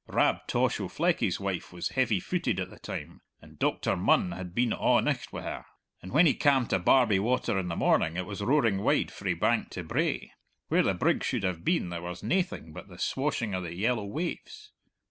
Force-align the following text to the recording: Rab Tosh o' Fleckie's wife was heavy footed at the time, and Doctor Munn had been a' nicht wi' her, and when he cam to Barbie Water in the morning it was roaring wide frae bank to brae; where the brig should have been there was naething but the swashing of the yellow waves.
Rab 0.07 0.37
Tosh 0.47 0.79
o' 0.79 0.87
Fleckie's 0.87 1.39
wife 1.39 1.71
was 1.71 1.89
heavy 1.89 2.19
footed 2.19 2.59
at 2.59 2.71
the 2.71 2.79
time, 2.79 3.21
and 3.39 3.59
Doctor 3.59 3.95
Munn 3.95 4.31
had 4.31 4.55
been 4.55 4.73
a' 4.73 4.99
nicht 4.99 5.31
wi' 5.31 5.43
her, 5.43 5.63
and 6.01 6.11
when 6.11 6.25
he 6.25 6.33
cam 6.33 6.65
to 6.69 6.79
Barbie 6.79 7.19
Water 7.19 7.59
in 7.59 7.67
the 7.67 7.75
morning 7.75 8.17
it 8.17 8.25
was 8.25 8.41
roaring 8.41 8.79
wide 8.81 9.11
frae 9.11 9.35
bank 9.35 9.69
to 9.69 9.83
brae; 9.83 10.31
where 10.69 10.81
the 10.81 10.95
brig 10.95 11.23
should 11.23 11.43
have 11.43 11.63
been 11.63 11.89
there 11.89 12.01
was 12.01 12.23
naething 12.23 12.73
but 12.73 12.87
the 12.87 12.97
swashing 12.97 13.53
of 13.53 13.61
the 13.61 13.75
yellow 13.75 14.03
waves. 14.05 14.71